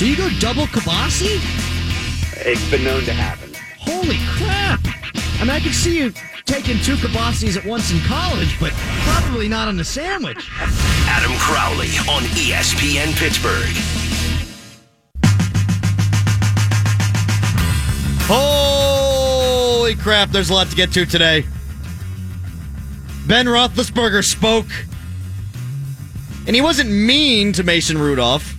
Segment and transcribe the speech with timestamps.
[0.00, 1.42] So you go double Kabasi?
[2.46, 3.52] It's been known to happen.
[3.76, 4.80] Holy crap!
[5.38, 6.10] I mean, I could see you
[6.46, 10.48] taking two Kabasis at once in college, but probably not on the sandwich.
[11.06, 13.68] Adam Crowley on ESPN Pittsburgh.
[18.22, 21.44] Holy crap, there's a lot to get to today.
[23.26, 24.68] Ben Roethlisberger spoke,
[26.46, 28.56] and he wasn't mean to Mason Rudolph,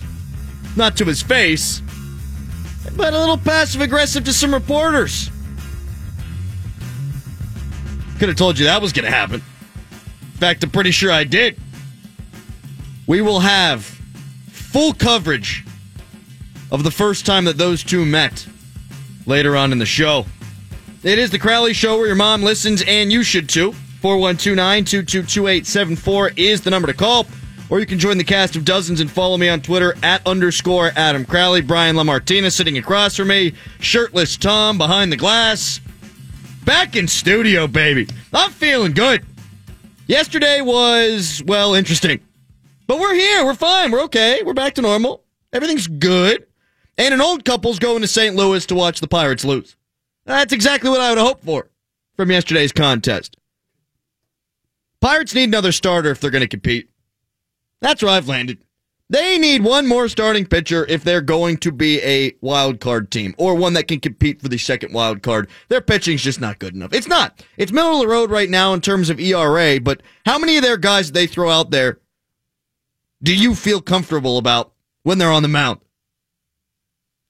[0.76, 1.82] not to his face,
[2.96, 5.30] but a little passive aggressive to some reporters.
[8.18, 9.42] Could have told you that was going to happen.
[9.90, 11.58] In fact, I'm pretty sure I did.
[13.06, 13.84] We will have
[14.50, 15.64] full coverage
[16.70, 18.46] of the first time that those two met
[19.26, 20.24] later on in the show.
[21.02, 23.72] It is the Crowley Show where your mom listens, and you should too.
[24.00, 27.26] 4129 222 is the number to call.
[27.72, 30.92] Or you can join the cast of dozens and follow me on Twitter at underscore
[30.94, 31.62] Adam Crowley.
[31.62, 33.54] Brian LaMartina sitting across from me.
[33.80, 35.80] Shirtless Tom behind the glass.
[36.66, 38.08] Back in studio, baby.
[38.34, 39.24] I'm feeling good.
[40.06, 42.20] Yesterday was, well, interesting.
[42.86, 43.42] But we're here.
[43.42, 43.90] We're fine.
[43.90, 44.42] We're okay.
[44.44, 45.24] We're back to normal.
[45.54, 46.46] Everything's good.
[46.98, 48.36] And an old couple's going to St.
[48.36, 49.76] Louis to watch the Pirates lose.
[50.26, 51.70] That's exactly what I would have hoped for
[52.18, 53.38] from yesterday's contest.
[55.00, 56.90] Pirates need another starter if they're going to compete.
[57.82, 58.64] That's where I've landed.
[59.10, 63.34] They need one more starting pitcher if they're going to be a wild card team
[63.36, 65.50] or one that can compete for the second wild card.
[65.68, 66.94] Their pitching's just not good enough.
[66.94, 67.44] It's not.
[67.58, 70.62] It's middle of the road right now in terms of ERA, but how many of
[70.62, 71.98] their guys they throw out there
[73.22, 75.80] do you feel comfortable about when they're on the mound?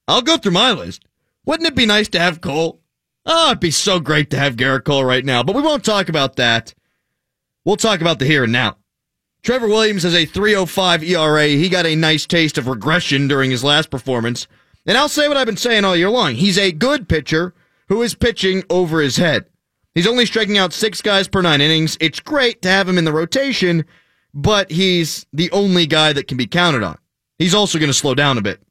[0.07, 1.05] I'll go through my list.
[1.45, 2.81] Wouldn't it be nice to have Cole?
[3.27, 6.09] Oh, it'd be so great to have Gerrit Cole right now, but we won't talk
[6.09, 6.75] about that.
[7.65, 8.77] We'll talk about the here and now.
[9.43, 11.49] Trevor Williams has a 305 ERA.
[11.49, 14.47] He got a nice taste of regression during his last performance.
[14.87, 16.35] And I'll say what I've been saying all year long.
[16.35, 17.53] He's a good pitcher
[17.89, 19.47] who is pitching over his head.
[19.97, 21.97] He's only striking out six guys per nine innings.
[22.01, 23.85] It's great to have him in the rotation,
[24.33, 26.97] but he's the only guy that can be counted on.
[27.39, 28.63] He's also going to slow down a bit.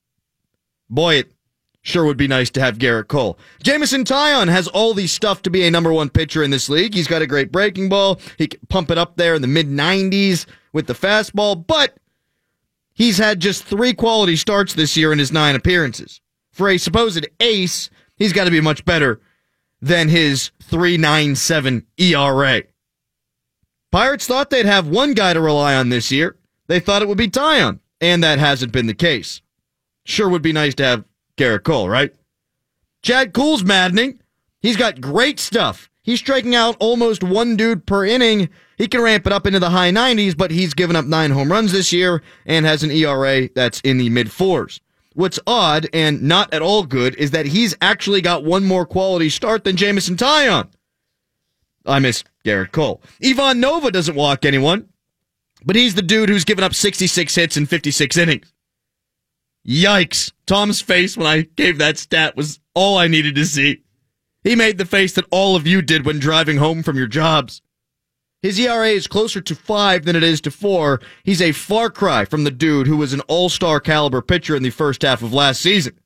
[0.89, 1.33] Boy, it
[1.81, 3.37] sure would be nice to have Gerrit Cole.
[3.61, 6.93] Jameson Taillon has all the stuff to be a number one pitcher in this league.
[6.93, 8.21] He's got a great breaking ball.
[8.37, 11.97] He can pump it up there in the mid 90s with the fastball, but
[12.93, 16.21] he's had just three quality starts this year in his nine appearances.
[16.51, 19.21] For a supposed ace, he's got to be much better
[19.81, 22.63] than his 397 ERA.
[23.91, 26.37] Pirates thought they'd have one guy to rely on this year.
[26.67, 29.41] They thought it would be Taillon, and that hasn't been the case.
[30.05, 31.05] Sure would be nice to have
[31.37, 32.15] Gerrit Cole, right?
[33.01, 34.21] Chad Kuhl's maddening.
[34.61, 35.90] He's got great stuff.
[36.03, 38.49] He's striking out almost one dude per inning.
[38.77, 41.51] He can ramp it up into the high 90s, but he's given up nine home
[41.51, 44.81] runs this year and has an ERA that's in the mid fours.
[45.13, 49.29] What's odd and not at all good is that he's actually got one more quality
[49.29, 50.69] start than Jameson Taillon.
[51.85, 53.01] I miss Gerrit Cole.
[53.23, 54.87] Ivan Nova doesn't walk anyone,
[55.63, 58.53] but he's the dude who's given up 66 hits in 56 innings.
[59.67, 60.31] Yikes.
[60.47, 63.83] Tom's face when I gave that stat was all I needed to see.
[64.43, 67.61] He made the face that all of you did when driving home from your jobs.
[68.41, 70.99] His ERA is closer to five than it is to four.
[71.23, 74.71] He's a far cry from the dude who was an all-star caliber pitcher in the
[74.71, 75.99] first half of last season.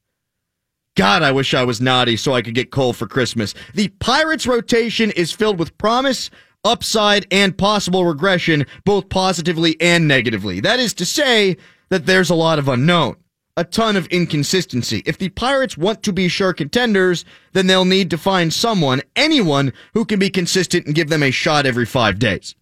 [0.97, 3.53] God, I wish I was naughty so I could get Cole for Christmas.
[3.73, 6.29] The Pirates rotation is filled with promise,
[6.65, 10.59] upside, and possible regression, both positively and negatively.
[10.59, 11.55] That is to say
[11.89, 13.15] that there's a lot of unknown
[13.57, 15.01] a ton of inconsistency.
[15.05, 17.23] If the Pirates want to be sure contenders,
[17.53, 21.31] then they'll need to find someone, anyone, who can be consistent and give them a
[21.31, 22.55] shot every five days.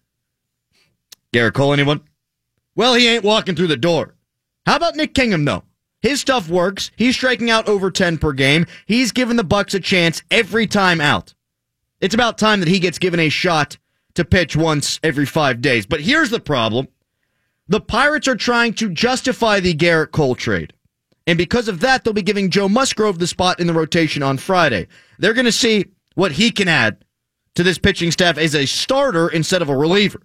[1.32, 2.00] Gerrit Cole, anyone?
[2.76, 4.14] Well, he ain't walking through the door.
[4.66, 5.64] How about Nick Kingham, though?
[6.00, 6.90] His stuff works.
[6.96, 8.66] He's striking out over 10 per game.
[8.86, 11.34] He's given the Bucs a chance every time out.
[12.00, 13.78] It's about time that he gets given a shot
[14.14, 15.86] to pitch once every five days.
[15.86, 16.88] But here's the problem.
[17.66, 20.74] The Pirates are trying to justify the Gerrit Cole trade.
[21.26, 24.36] And because of that, they'll be giving Joe Musgrove the spot in the rotation on
[24.36, 24.88] Friday.
[25.18, 27.04] They're going to see what he can add
[27.54, 30.20] to this pitching staff as a starter instead of a reliever.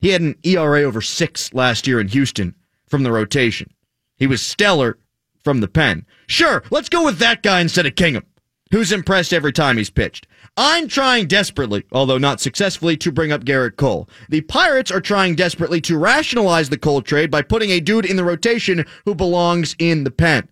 [0.00, 2.54] He had an ERA over six last year in Houston
[2.86, 3.70] from the rotation.
[4.16, 4.98] He was stellar
[5.42, 6.04] from the pen.
[6.26, 8.26] Sure, let's go with that guy instead of Kingham,
[8.70, 10.26] who's impressed every time he's pitched.
[10.56, 14.08] I'm trying desperately, although not successfully, to bring up Gerrit Cole.
[14.28, 18.16] The Pirates are trying desperately to rationalize the Cole trade by putting a dude in
[18.16, 20.48] the rotation who belongs in the pen.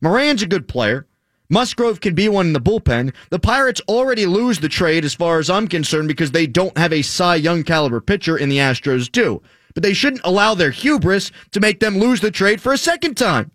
[0.00, 1.06] Moran's a good player.
[1.50, 3.14] Musgrove can be one in the bullpen.
[3.30, 6.92] The Pirates already lose the trade as far as I'm concerned because they don't have
[6.92, 9.42] a Cy Young caliber pitcher and the Astros do.
[9.74, 13.16] But they shouldn't allow their hubris to make them lose the trade for a second
[13.16, 13.50] time.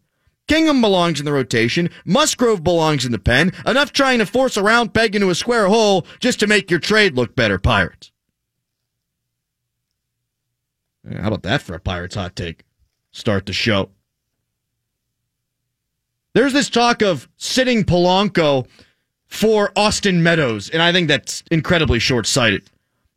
[0.49, 1.91] Kingham belongs in the rotation.
[2.05, 3.53] Musgrove belongs in the pen.
[3.67, 6.79] Enough trying to force a round peg into a square hole just to make your
[6.79, 8.11] trade look better, Pirates.
[11.09, 12.63] How about that for a Pirates hot take?
[13.11, 13.91] Start the show.
[16.33, 18.67] There's this talk of sitting Polanco
[19.27, 22.67] for Austin Meadows, and I think that's incredibly short sighted.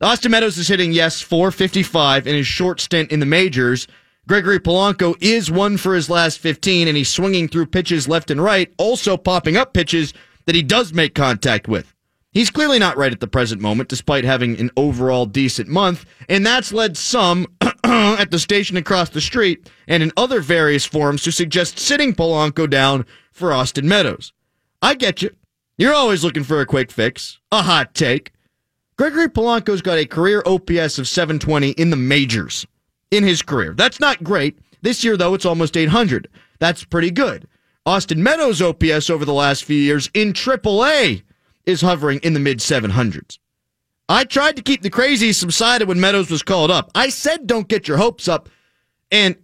[0.03, 3.87] Austin Meadows is hitting, yes, 455 in his short stint in the majors.
[4.29, 8.41] Gregory Polanco is one for his last 15, and he's swinging through pitches left and
[8.41, 10.15] right, also popping up pitches
[10.47, 11.93] that he does make contact with.
[12.31, 16.47] He's clearly not right at the present moment, despite having an overall decent month, and
[16.47, 17.49] that's led some
[17.85, 22.71] at the station across the street and in other various forums to suggest sitting Polanco
[22.71, 24.33] down for Austin Meadows.
[24.81, 25.35] I get you.
[25.79, 28.31] You're always looking for a quick fix, a hot take.
[28.97, 32.67] Gregory Polanco's got a career OPS of 720 in the majors
[33.13, 33.75] in his career.
[33.75, 34.59] That's not great.
[34.81, 36.29] This year, though, it's almost 800.
[36.59, 37.47] That's pretty good.
[37.87, 41.23] Austin Meadows' OPS over the last few years in AAA
[41.67, 43.39] is hovering in the mid 700s.
[44.09, 46.91] I tried to keep the crazy subsided when Meadows was called up.
[46.95, 48.49] I said don't get your hopes up
[49.11, 49.37] and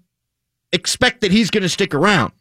[0.72, 2.32] expect that he's going to stick around.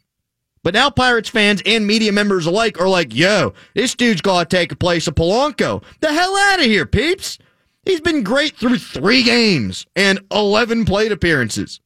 [0.62, 4.56] But now Pirates fans and media members alike are like, yo, this dude's got to
[4.56, 5.82] take a place of Polanco.
[6.00, 7.38] The hell out of here, peeps.
[7.84, 11.80] He's been great through three games and 11 plate appearances.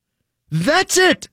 [0.50, 1.28] That's it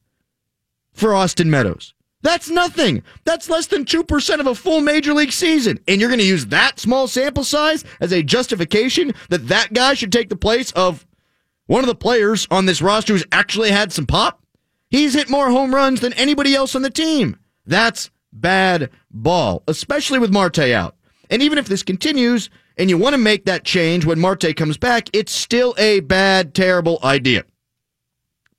[0.94, 1.94] for Austin Meadows.
[2.21, 3.03] That's nothing.
[3.23, 5.79] That's less than 2% of a full major league season.
[5.88, 9.94] And you're going to use that small sample size as a justification that that guy
[9.94, 11.06] should take the place of
[11.67, 14.44] one of the players on this roster who's actually had some pop?
[14.89, 17.38] He's hit more home runs than anybody else on the team.
[17.65, 20.95] That's bad ball, especially with Marte out.
[21.29, 22.50] And even if this continues
[22.80, 26.56] and you want to make that change when Marte comes back, it's still a bad,
[26.56, 27.44] terrible idea.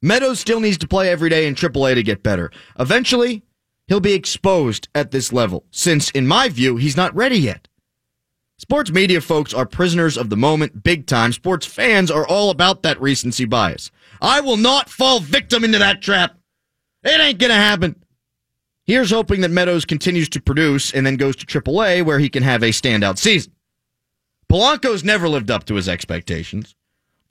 [0.03, 2.51] Meadows still needs to play every day in AAA to get better.
[2.79, 3.43] Eventually,
[3.89, 7.67] he'll be exposed at this level, since, in my view, he's not ready yet.
[8.59, 11.33] Sports media folks are prisoners of the moment big time.
[11.33, 13.91] Sports fans are all about that recency bias.
[14.21, 16.37] I will not fall victim into that trap.
[17.03, 17.97] It ain't gonna happen.
[18.85, 22.43] Here's hoping that Meadows continues to produce and then goes to AAA where he can
[22.43, 23.53] have a standout season.
[24.50, 26.75] Polanco's never lived up to his expectations,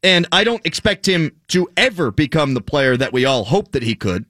[0.02, 3.84] and I don't expect him to ever become the player that we all hope that
[3.84, 4.26] he could.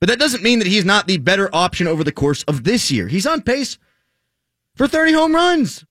[0.00, 2.90] But that doesn't mean that he's not the better option over the course of this
[2.90, 3.06] year.
[3.06, 3.78] He's on pace
[4.74, 5.84] for 30 home runs.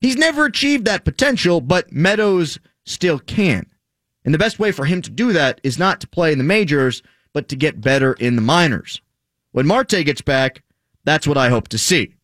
[0.00, 3.66] He's never achieved that potential, but Meadows still can.
[4.24, 6.44] And the best way for him to do that is not to play in the
[6.44, 7.00] majors,
[7.32, 9.00] but to get better in the minors.
[9.52, 10.64] When Marte gets back,
[11.04, 12.16] that's what I hope to see.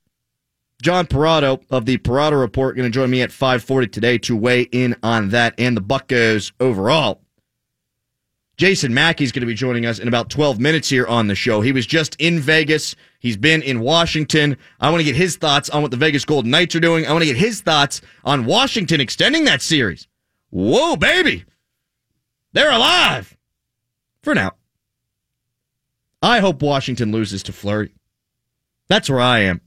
[0.84, 4.68] John Parado of the Parado Report going to join me at 5:40 today to weigh
[4.70, 7.22] in on that and the Buckos overall.
[8.58, 11.62] Jason Mackey's going to be joining us in about 12 minutes here on the show.
[11.62, 12.94] He was just in Vegas.
[13.18, 14.58] He's been in Washington.
[14.78, 17.06] I want to get his thoughts on what the Vegas Golden Knights are doing.
[17.06, 20.06] I want to get his thoughts on Washington extending that series.
[20.50, 21.46] Whoa, baby.
[22.52, 23.34] They're alive.
[24.22, 24.52] For now.
[26.22, 27.94] I hope Washington loses to Fleury.
[28.88, 29.62] That's where I am.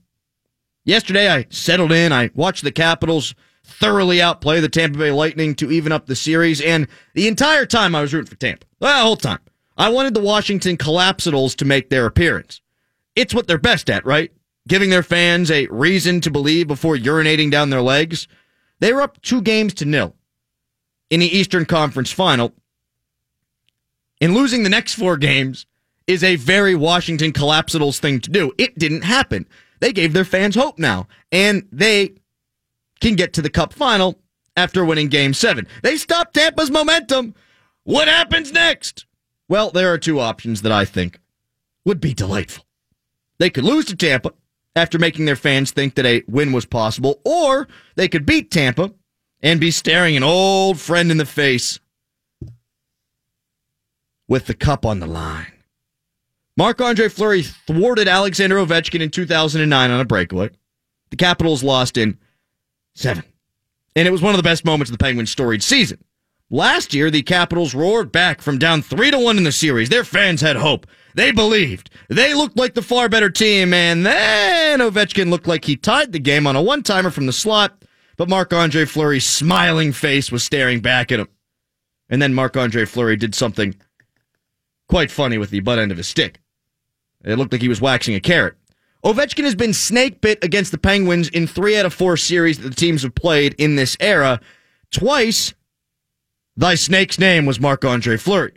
[0.88, 2.14] Yesterday, I settled in.
[2.14, 6.62] I watched the Capitals thoroughly outplay the Tampa Bay Lightning to even up the series,
[6.62, 8.64] and the entire time I was rooting for Tampa.
[8.78, 9.40] The whole time.
[9.76, 12.62] I wanted the Washington Collapsidals to make their appearance.
[13.14, 14.32] It's what they're best at, right?
[14.66, 18.26] Giving their fans a reason to believe before urinating down their legs.
[18.80, 20.16] They were up two games to nil
[21.10, 22.54] in the Eastern Conference final.
[24.22, 25.66] And losing the next four games
[26.06, 28.52] is a very Washington Collapsidals thing to do.
[28.56, 29.46] It didn't happen.
[29.80, 32.14] They gave their fans hope now, and they
[33.00, 34.18] can get to the cup final
[34.56, 35.66] after winning game seven.
[35.82, 37.34] They stopped Tampa's momentum.
[37.84, 39.06] What happens next?
[39.48, 41.20] Well, there are two options that I think
[41.84, 42.66] would be delightful.
[43.38, 44.32] They could lose to Tampa
[44.74, 48.92] after making their fans think that a win was possible, or they could beat Tampa
[49.40, 51.80] and be staring an old friend in the face
[54.26, 55.52] with the cup on the line.
[56.58, 60.50] Marc Andre Fleury thwarted Alexander Ovechkin in 2009 on a breakaway.
[61.10, 62.18] The Capitals lost in
[62.96, 63.22] seven.
[63.94, 66.02] And it was one of the best moments of the Penguins' storied season.
[66.50, 69.88] Last year, the Capitals roared back from down three to one in the series.
[69.88, 70.88] Their fans had hope.
[71.14, 71.90] They believed.
[72.08, 76.18] They looked like the far better team, and then Ovechkin looked like he tied the
[76.18, 77.84] game on a one timer from the slot,
[78.16, 81.28] but Marc Andre Fleury's smiling face was staring back at him.
[82.08, 83.76] And then Marc Andre Fleury did something
[84.88, 86.40] quite funny with the butt end of his stick.
[87.24, 88.54] It looked like he was waxing a carrot.
[89.04, 92.68] Ovechkin has been snake bit against the Penguins in three out of four series that
[92.68, 94.40] the teams have played in this era.
[94.90, 95.54] Twice,
[96.56, 98.54] thy snake's name was Marc Andre Fleury.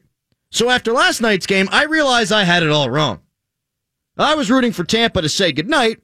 [0.49, 3.21] So after last night's game, I realized I had it all wrong.
[4.17, 6.01] I was rooting for Tampa to say goodnight,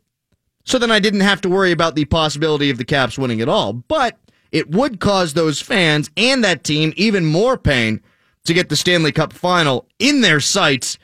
[0.63, 3.49] so then I didn't have to worry about the possibility of the Caps winning at
[3.49, 3.73] all.
[3.73, 4.17] But
[4.51, 8.01] it would cause those fans and that team even more pain
[8.45, 10.97] to get the Stanley Cup final in their sights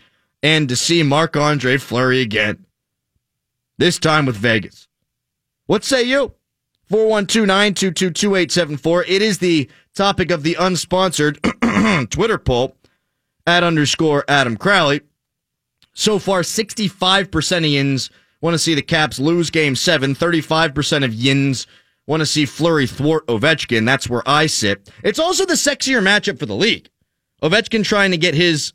[0.44, 2.66] and to see Marc Andre Fleury again.
[3.78, 4.88] This time with Vegas.
[5.66, 6.34] What say you?
[6.90, 9.06] 412 922 2874.
[9.06, 11.40] It is the topic of the unsponsored
[12.12, 12.76] Twitter poll
[13.48, 15.02] at underscore Adam Crowley.
[15.94, 18.10] So far, 65% of Yins
[18.42, 20.14] want to see the Caps lose game seven.
[20.14, 21.66] 35% of Yins
[22.06, 23.86] want to see Fleury thwart Ovechkin.
[23.86, 24.92] That's where I sit.
[25.04, 26.90] It's also the sexier matchup for the league.
[27.42, 28.74] Ovechkin trying to get his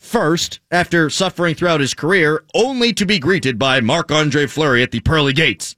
[0.00, 4.90] first after suffering throughout his career, only to be greeted by Marc Andre Fleury at
[4.90, 5.76] the pearly gates.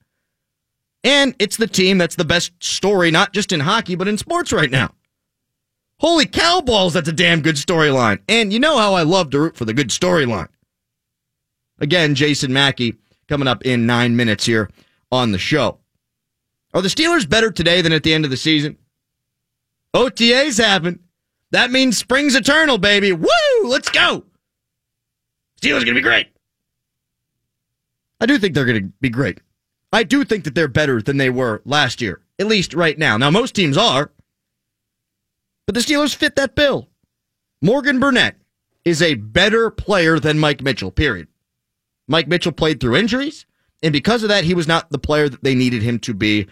[1.05, 4.52] And it's the team that's the best story, not just in hockey, but in sports
[4.52, 4.95] right now.
[5.99, 8.21] Holy cow balls, that's a damn good storyline.
[8.29, 10.49] And you know how I love to root for the good storyline.
[11.79, 12.95] Again, Jason Mackey
[13.29, 14.71] coming up in nine minutes here
[15.11, 15.79] on the show.
[16.73, 18.79] Are the Steelers better today than at the end of the season?
[19.95, 21.00] OTAs happen.
[21.50, 23.12] That means spring's eternal, baby.
[23.12, 23.29] Woo!
[23.64, 24.25] Let's go.
[25.61, 26.28] Steelers are going to be great.
[28.21, 29.40] I do think they're going to be great.
[29.92, 33.16] I do think that they're better than they were last year, at least right now.
[33.16, 34.11] Now, most teams are,
[35.66, 36.88] but the Steelers fit that bill.
[37.61, 38.37] Morgan Burnett
[38.85, 41.28] is a better player than Mike Mitchell, period.
[42.09, 43.47] Mike Mitchell played through injuries,
[43.83, 46.47] and because of that, he was not the player that they needed him to be.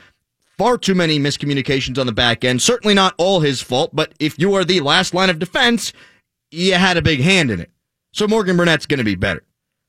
[0.59, 2.61] Far too many miscommunications on the back end.
[2.61, 5.93] Certainly not all his fault, but if you are the last line of defense,
[6.51, 7.71] you had a big hand in it.
[8.13, 9.43] So Morgan Burnett's going to be better.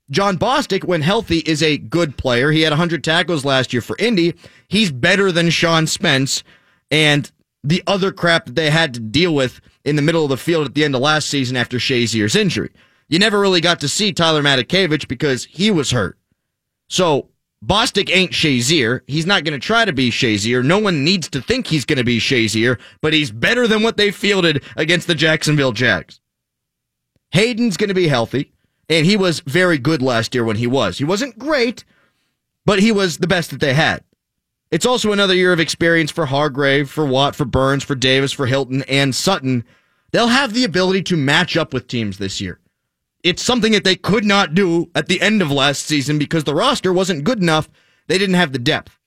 [0.10, 2.52] John Bostic, when healthy, is a good player.
[2.52, 4.36] He had 100 tackles last year for Indy.
[4.68, 6.44] He's better than Sean Spence
[6.92, 7.32] and
[7.64, 10.68] the other crap that they had to deal with in the middle of the field
[10.68, 12.72] at the end of last season after Shazier's injury.
[13.08, 16.18] You never really got to see Tyler Matakevich because he was hurt.
[16.88, 17.30] So
[17.66, 19.02] Bostic ain't Shazier.
[19.06, 20.64] He's not going to try to be Shazier.
[20.64, 23.98] No one needs to think he's going to be Shazier, but he's better than what
[23.98, 26.21] they fielded against the Jacksonville Jags.
[27.32, 28.52] Hayden's going to be healthy
[28.92, 30.98] and he was very good last year when he was.
[30.98, 31.86] He wasn't great,
[32.66, 34.04] but he was the best that they had.
[34.70, 38.48] It's also another year of experience for Hargrave, for Watt, for Burns, for Davis, for
[38.48, 39.64] Hilton, and Sutton.
[40.12, 42.60] They'll have the ability to match up with teams this year.
[43.24, 46.56] It's something that they could not do at the end of last season because the
[46.56, 47.70] roster wasn't good enough.
[48.08, 48.98] They didn't have the depth.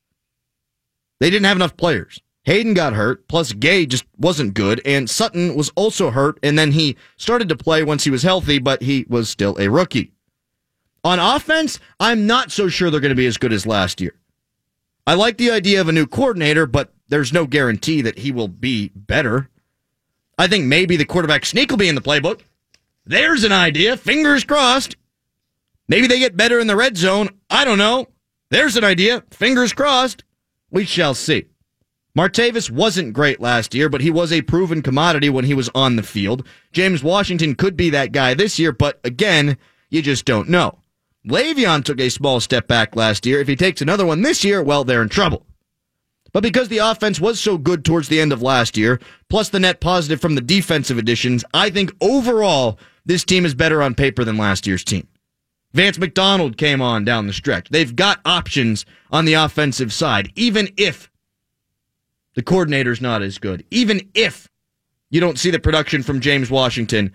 [1.21, 2.21] They didn't have enough players.
[2.45, 6.73] Hayden got hurt, plus Gay just wasn't good, and Sutton was also hurt, and then
[6.73, 10.13] he started to play once he was healthy, but he was still a rookie.
[11.03, 14.15] On offense, I'm not so sure they're going to be as good as last year.
[15.07, 18.49] I like the idea of a new coordinator, but there's no guarantee that he will
[18.49, 19.49] be better.
[20.39, 22.41] I think maybe the quarterback sneak will be in the playbook.
[23.07, 23.97] There's an idea.
[23.97, 24.97] Fingers crossed.
[25.89, 27.29] Maybe they get better in the red zone.
[27.51, 28.09] I don't know.
[28.51, 29.23] There's an idea.
[29.31, 30.25] Fingers crossed.
[30.71, 31.47] We shall see.
[32.17, 35.97] Martavis wasn't great last year, but he was a proven commodity when he was on
[35.97, 36.47] the field.
[36.73, 39.57] James Washington could be that guy this year, but again,
[39.91, 40.79] you just don't know.
[41.27, 43.41] Le'Veon took a small step back last year.
[43.41, 45.45] If he takes another one this year, well, they're in trouble.
[46.33, 49.61] But because the offense was so good towards the end of last year, plus the
[49.61, 54.25] net positive from the defensive additions, I think overall this team is better on paper
[54.25, 55.09] than last year's team.
[55.73, 57.69] Vance McDonald came on down the stretch.
[57.71, 61.11] They've got options on the offensive side, even if
[62.35, 63.65] the coordinator's not as good.
[63.71, 64.49] Even if
[65.11, 67.13] you don't see the production from James Washington,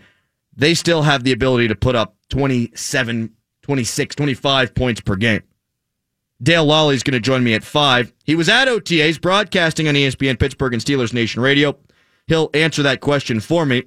[0.56, 5.44] they still have the ability to put up 27, 26, 25 points per game.
[6.42, 8.14] Dale Lolley's going to join me at 5.
[8.24, 11.78] He was at OTAs broadcasting on ESPN Pittsburgh and Steelers Nation Radio.
[12.28, 13.84] He'll answer that question for me.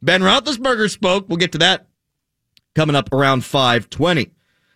[0.00, 1.28] Ben Roethlisberger spoke.
[1.28, 1.88] We'll get to that
[2.74, 4.30] coming up around 520.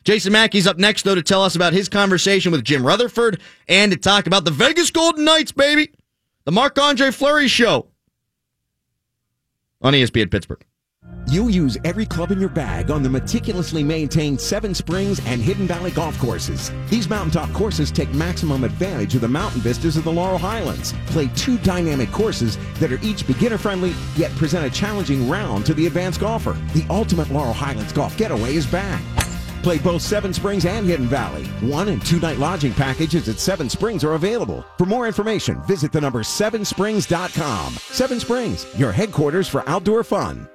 [0.08, 3.92] Jason Mackey's up next, though, to tell us about his conversation with Jim Rutherford and
[3.92, 5.90] to talk about the Vegas Golden Knights, baby.
[6.46, 7.88] The Marc Andre Fleury Show
[9.82, 10.64] on ESPN Pittsburgh.
[11.28, 15.66] You use every club in your bag on the meticulously maintained Seven Springs and Hidden
[15.66, 16.72] Valley golf courses.
[16.88, 20.94] These mountaintop courses take maximum advantage of the mountain vistas of the Laurel Highlands.
[21.08, 25.74] Play two dynamic courses that are each beginner friendly, yet present a challenging round to
[25.74, 26.56] the advanced golfer.
[26.72, 29.02] The ultimate Laurel Highlands golf getaway is back.
[29.62, 31.44] Play both Seven Springs and Hidden Valley.
[31.60, 34.64] One and two night lodging packages at Seven Springs are available.
[34.76, 37.72] For more information, visit the number sevensprings.com.
[37.74, 40.48] Seven Springs, your headquarters for outdoor fun.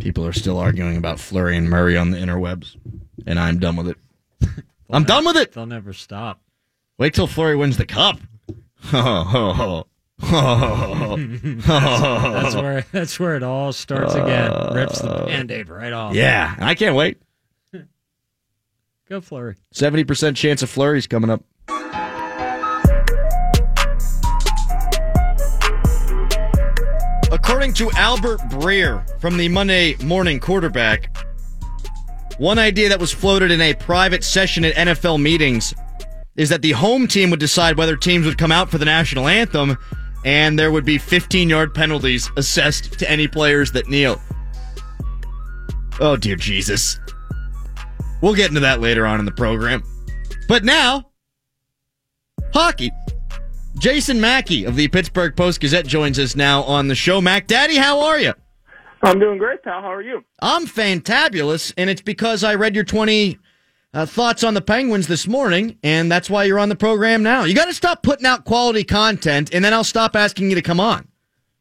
[0.00, 2.76] People are still arguing about Fleury and Murray on the interwebs,
[3.26, 3.96] and I'm done with it.
[4.90, 5.52] I'm done with it.
[5.52, 6.40] They'll never stop.
[6.98, 8.20] Wait till Fleury wins the cup.
[10.18, 11.26] That's
[12.54, 14.50] where that's where it all starts again.
[14.74, 16.14] Rips the uh, band-aid right off.
[16.14, 17.20] yeah, I can't wait.
[19.08, 19.56] Go Fleury.
[19.74, 21.42] 70% chance of flurries coming up.
[27.32, 31.16] According to Albert Breer from the Monday Morning Quarterback,
[32.38, 35.74] one idea that was floated in a private session at NFL meetings
[36.36, 39.26] is that the home team would decide whether teams would come out for the national
[39.26, 39.76] anthem
[40.26, 44.20] and there would be 15 yard penalties assessed to any players that kneel.
[46.00, 46.98] Oh, dear Jesus.
[48.20, 49.82] We'll get into that later on in the program.
[50.48, 51.10] But now,
[52.52, 52.90] hockey.
[53.78, 57.20] Jason Mackey of the Pittsburgh Post Gazette joins us now on the show.
[57.20, 58.32] Mac Daddy, how are you?
[59.02, 59.80] I'm doing great, pal.
[59.80, 60.24] How are you?
[60.40, 63.38] I'm fantabulous, and it's because I read your 20
[63.94, 67.44] uh, thoughts on the Penguins this morning, and that's why you're on the program now.
[67.44, 70.62] You got to stop putting out quality content, and then I'll stop asking you to
[70.62, 71.08] come on.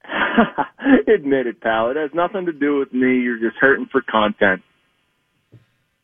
[1.07, 1.89] Admit it, pal.
[1.91, 3.19] It has nothing to do with me.
[3.21, 4.61] You're just hurting for content.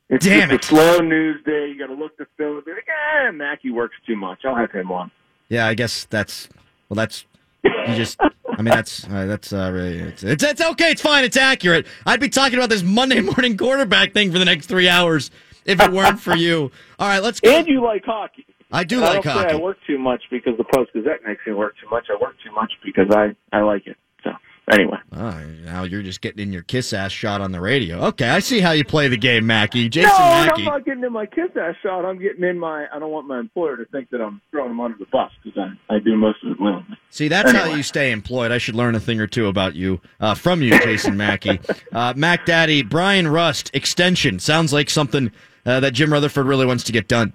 [0.10, 0.64] It's Damn it.
[0.64, 1.68] a slow news day.
[1.70, 4.40] You got to look to fill and be like, ah, Mackey works too much.
[4.46, 5.10] I'll have him on.
[5.48, 6.50] Yeah, I guess that's
[6.90, 6.96] well.
[6.96, 7.26] That's
[7.64, 8.20] you just.
[8.22, 10.92] I mean, that's uh, that's uh, really it's, it's it's okay.
[10.92, 11.24] It's fine.
[11.24, 11.88] It's accurate.
[12.06, 15.32] I'd be talking about this Monday morning quarterback thing for the next three hours
[15.66, 16.72] if it weren't for you.
[17.00, 17.50] All right, let's go.
[17.50, 18.46] And you like hockey.
[18.72, 21.54] I do I like say I work too much because the Post Gazette makes me
[21.54, 22.06] work too much.
[22.10, 23.98] I work too much because I, I like it.
[24.24, 24.32] So,
[24.72, 24.98] anyway.
[25.12, 28.06] Oh, now you're just getting in your kiss ass shot on the radio.
[28.08, 29.90] Okay, I see how you play the game, Mackey.
[29.90, 30.62] Jason no, Mackey.
[30.62, 32.06] I'm not getting in my kiss ass shot.
[32.06, 32.86] I'm getting in my.
[32.94, 35.60] I don't want my employer to think that I'm throwing him under the bus because
[35.90, 36.98] I, I do most of it willingly.
[37.10, 38.54] See, that's how you stay employed.
[38.54, 41.60] I should learn a thing or two about you uh, from you, Jason Mackey.
[41.92, 44.40] Uh, Mac Daddy, Bryan Rust, extension.
[44.40, 45.32] Sounds like something
[45.66, 47.34] uh, that Jim Rutherford really wants to get done.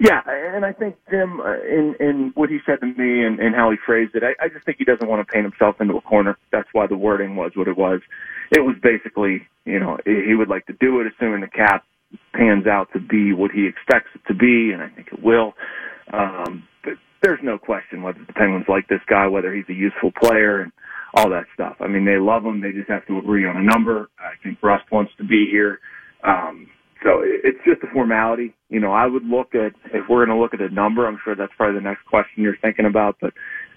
[0.00, 3.54] Yeah, and I think Jim, uh, in in what he said to me and, and
[3.54, 5.94] how he phrased it, I, I just think he doesn't want to paint himself into
[5.96, 6.36] a corner.
[6.50, 8.00] That's why the wording was what it was.
[8.50, 11.84] It was basically, you know, he would like to do it, assuming the cap
[12.32, 15.54] pans out to be what he expects it to be, and I think it will.
[16.12, 20.12] Um, but there's no question whether the Penguins like this guy, whether he's a useful
[20.12, 20.72] player, and
[21.14, 21.76] all that stuff.
[21.80, 22.60] I mean, they love him.
[22.60, 24.08] They just have to agree on a number.
[24.18, 25.78] I think Rust wants to be here.
[26.24, 26.66] Um,
[27.04, 28.54] so it's just a formality.
[28.70, 31.06] You know, I would look at if we're going to look at a number.
[31.06, 33.16] I'm sure that's probably the next question you're thinking about.
[33.20, 33.34] But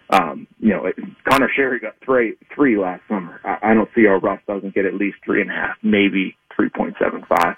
[0.09, 0.95] um, you know, it,
[1.29, 3.41] Conor Sheary got three three last summer.
[3.43, 6.37] I, I don't see how Rust doesn't get at least three and a half, maybe
[6.55, 7.55] three point seven five.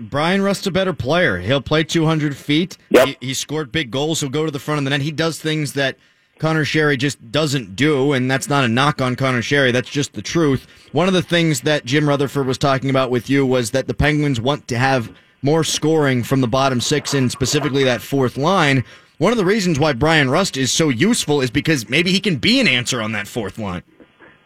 [0.00, 1.38] Bryan Rust's a better player.
[1.38, 2.78] He'll play 200 feet.
[2.90, 3.08] Yep.
[3.08, 4.20] He, he scored big goals.
[4.20, 5.00] He'll go to the front of the net.
[5.00, 5.96] He does things that
[6.38, 9.72] Conor Sheary just doesn't do, and that's not a knock on Conor Sheary.
[9.72, 10.66] That's just the truth.
[10.92, 13.94] One of the things that Jim Rutherford was talking about with you was that the
[13.94, 18.84] Penguins want to have more scoring from the bottom six and specifically that fourth line.
[19.18, 22.36] One of the reasons why Bryan Rust is so useful is because maybe he can
[22.36, 23.82] be an answer on that fourth line.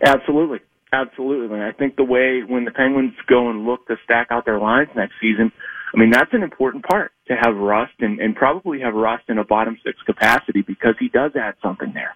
[0.04, 0.60] Absolutely.
[0.92, 1.60] Absolutely.
[1.60, 4.88] I think the way when the Penguins go and look to stack out their lines
[4.94, 5.52] next season,
[5.94, 9.38] I mean, that's an important part to have Rust and, and probably have Rust in
[9.38, 12.14] a bottom six capacity because he does add something there.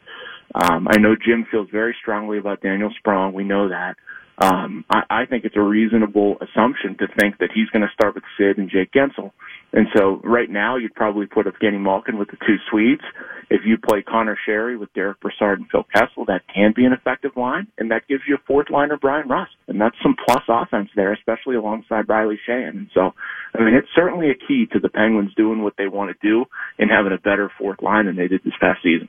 [0.55, 3.33] Um, I know Jim feels very strongly about Daniel Sprong.
[3.33, 3.97] We know that.
[4.41, 8.15] Um, I, I think it's a reasonable assumption to think that he's going to start
[8.15, 9.33] with Sid and Jake Guentzel.
[9.73, 13.03] And so right now you'd probably put Evgeny Malkin with the two Swedes.
[13.51, 16.93] If you play Conor Sheary with Derek Brassard and Phil Kessel, that can be an
[16.93, 19.53] effective line, and that gives you a fourth liner, Bryan Rust.
[19.69, 22.71] And that's some plus offense there, especially alongside Riley Sheahan.
[22.71, 23.13] And so,
[23.55, 26.47] I mean, it's certainly a key to the Penguins doing what they want to do
[26.79, 29.09] and having a better fourth line than they did this past season.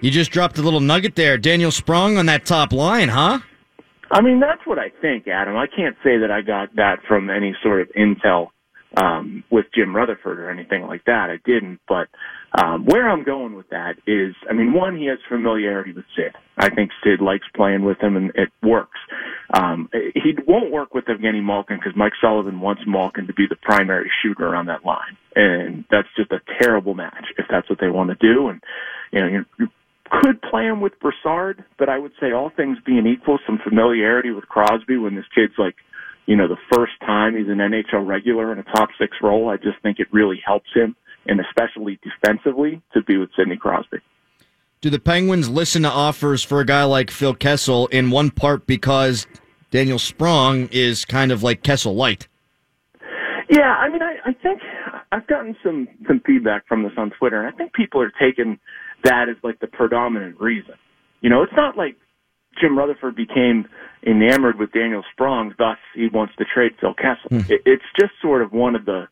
[0.00, 1.36] You just dropped a little nugget there.
[1.36, 3.40] Daniel Sprong on that top line, huh?
[4.10, 5.56] I mean, that's what I think, Adam.
[5.56, 8.48] I can't say that I got that from any sort of intel
[8.96, 11.28] um, with Jim Rutherford or anything like that.
[11.30, 11.80] I didn't.
[11.88, 12.08] But
[12.52, 16.34] um, where I'm going with that is, I mean, one, he has familiarity with Sid.
[16.56, 18.98] I think Sid likes playing with him, and it works.
[19.52, 23.56] Um, he won't work with Evgeny Malkin because Mike Sullivan wants Malkin to be the
[23.56, 27.88] primary shooter on that line, and that's just a terrible match if that's what they
[27.88, 28.48] want to do.
[28.48, 28.62] And
[29.12, 29.68] you know, you you
[30.10, 34.30] could play him with Brassard, but I would say all things being equal, some familiarity
[34.30, 35.76] with Crosby when this kid's like,
[36.26, 39.48] you know, the first time he's an NHL regular in a top six role.
[39.48, 43.98] I just think it really helps him, and especially defensively, to be with Sidney Crosby.
[44.80, 48.66] Do the Penguins listen to offers for a guy like Phil Kessel in one part
[48.66, 49.26] because
[49.70, 52.28] Daniel Sprong is kind of like Kessel light?
[53.48, 54.60] Yeah, I mean, I, I think
[55.12, 58.58] I've gotten some some feedback from this on Twitter, and I think people are taking
[59.06, 60.74] that as like the predominant reason.
[61.20, 61.96] You know, it's not like
[62.60, 63.66] Jim Rutherford became
[64.06, 67.28] enamored with Daniel Sprong, thus he wants to trade Phil Kessel.
[67.28, 67.52] Hmm.
[67.52, 69.08] It, it's just sort of one of the,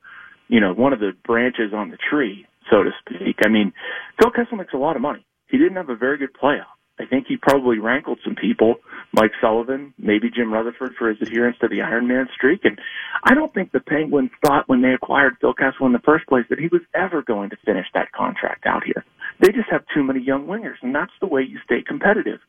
[0.49, 3.37] you know, one of the branches on the tree, so to speak.
[3.45, 3.73] I mean,
[4.21, 5.25] Phil Kessel makes a lot of money.
[5.49, 6.75] he didn't have a very good playoff.
[6.99, 8.77] I think he probably rankled some people,
[9.13, 12.65] Mike Sullivan, maybe Jim Rutherford for his adherence to the Iron Man streak.
[12.65, 12.79] And
[13.25, 16.45] I don't think the Penguins thought when they acquired Phil Kessel in the first place
[16.51, 19.05] that he was ever going to finish that contract out here.
[19.41, 22.41] They just have too many young wingers, and that's the way you stay competitive.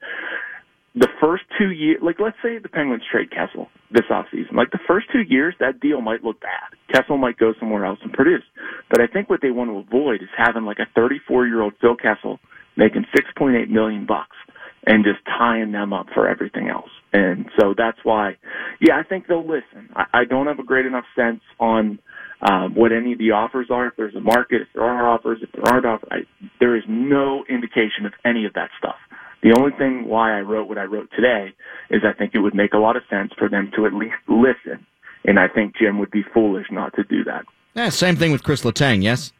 [0.96, 4.80] The first two years, like let's say the Penguins trade Kessel this offseason, like the
[4.88, 6.72] first two years, that deal might look bad.
[6.94, 8.44] Kessel might go somewhere else and produce.
[8.90, 11.74] But I think what they want to avoid is having like a 34 year old
[11.82, 12.40] Phil Kessel
[12.78, 14.38] making 6.8 million bucks
[14.86, 16.90] and just tying them up for everything else.
[17.14, 18.38] And so that's why,
[18.80, 19.90] yeah, I think they'll listen.
[19.96, 22.00] I, I don't have a great enough sense on
[22.42, 23.88] um, what any of the offers are.
[23.88, 26.18] If there's a market, if there are offers, if there aren't offers, I,
[26.60, 28.98] there is no indication of any of that stuff.
[29.44, 31.54] The only thing why I wrote what I wrote today
[31.90, 34.16] is I think it would make a lot of sense for them to at least
[34.28, 34.86] listen.
[35.26, 37.46] And I think Jim would be foolish not to do that.
[37.76, 39.34] Yeah, same thing with Chris Letang, yes?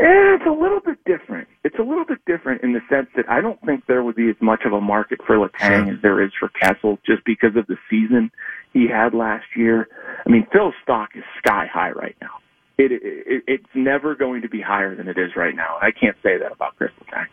[0.00, 1.48] Eh, it's a little bit different.
[1.64, 4.28] It's a little bit different in the sense that I don't think there would be
[4.28, 5.94] as much of a market for Letang sure.
[5.94, 8.30] as there is for Kessel just because of the season
[8.72, 9.88] he had last year.
[10.26, 12.38] I mean, Phil's stock is sky high right now.
[12.78, 15.76] It, it it's never going to be higher than it is right now.
[15.82, 17.26] I can't say that about Chris Letang.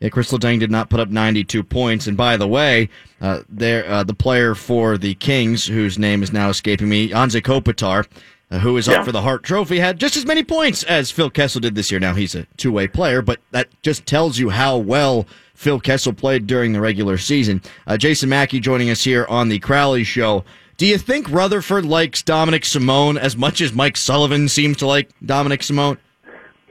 [0.00, 2.06] Yeah, Chris Letang did not put up 92 points.
[2.06, 2.88] And by the way,
[3.20, 7.40] uh, there uh, the player for the Kings, whose name is now escaping me, Anze
[7.42, 8.06] Kopitar,
[8.50, 8.94] who is yeah.
[8.94, 11.90] up for the Hart Trophy, had just as many points as Phil Kessel did this
[11.90, 12.00] year.
[12.00, 16.12] Now he's a two way player, but that just tells you how well Phil Kessel
[16.12, 17.62] played during the regular season.
[17.86, 20.44] Uh, Jason Mackey joining us here on the Crowley Show.
[20.76, 25.10] Do you think Rutherford likes Dominik Simon as much as Mike Sullivan seems to like
[25.20, 25.98] Dominik Simon?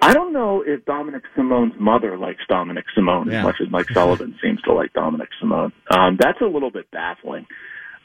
[0.01, 3.39] I don't know if Dominik Simon's mother likes Dominik Simon yeah.
[3.39, 5.73] as much as Mike Sullivan seems to like Dominik Simon.
[5.91, 7.45] Um, that's a little bit baffling.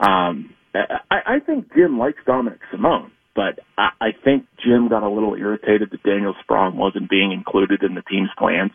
[0.01, 3.13] Um, I, I think Jim likes Dominik Simon.
[3.35, 7.83] But I, I think Jim got a little irritated that Daniel Sprong wasn't being included
[7.83, 8.73] in the team's plans.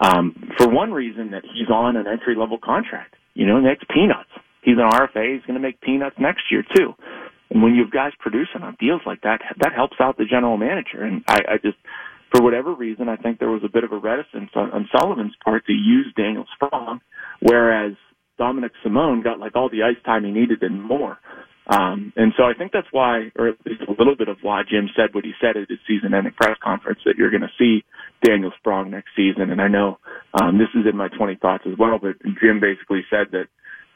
[0.00, 3.16] Um, for one reason that he's on an entry level contract.
[3.34, 4.30] You know, makes peanuts.
[4.62, 5.34] He's an RFA.
[5.34, 6.94] He's going to make peanuts next year too.
[7.50, 10.56] And when you have guys producing on deals like that, that helps out the general
[10.56, 11.02] manager.
[11.02, 11.78] And I, I just,
[12.32, 15.34] for whatever reason, I think there was a bit of a reticence on, on Sullivan's
[15.44, 17.00] part to use Daniel Sprong,
[17.40, 17.94] whereas
[18.38, 21.18] Dominik Simon got like all the ice time he needed and more.
[21.70, 24.62] Um, and so I think that's why, or at least a little bit of why
[24.68, 27.84] Jim said what he said at his season-ending press conference that you're going to see
[28.24, 29.50] Daniel Sprong next season.
[29.52, 29.98] And I know
[30.34, 33.46] um, this is in my 20 thoughts as well, but Jim basically said that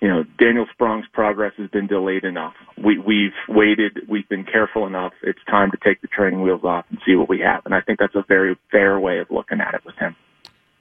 [0.01, 2.55] you know Daniel Sprong's progress has been delayed enough.
[2.79, 5.13] We, we've waited, we've been careful enough.
[5.25, 7.67] It's time to take the training wheels off and see what we have.
[7.67, 10.15] And I think that's a very fair way of looking at it with him.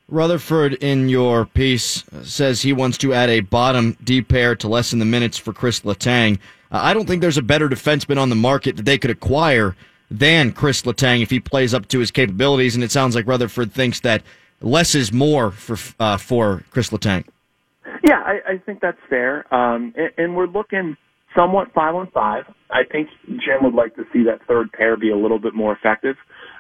[0.10, 5.00] Rutherford, in your piece, says he wants to add a bottom D pair to lessen
[5.00, 6.38] the minutes for Chris Letang.
[6.74, 9.76] Uh, I don't think there's a better defenseman on the market that they could acquire
[10.10, 12.76] than Chris Letang if he plays up to his capabilities.
[12.76, 14.24] And it sounds like Rutherford thinks that
[14.62, 17.26] less is more for uh, for Chris Letang.
[18.04, 19.54] Yeah, I, I think that's fair.
[19.54, 20.98] Um, and, and we're looking
[21.36, 22.46] somewhat five on five.
[22.70, 25.74] I think Jim would like to see that third pair be a little bit more
[25.74, 26.16] effective.